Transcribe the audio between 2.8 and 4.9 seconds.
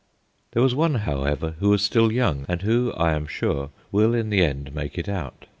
I am sure, will in the end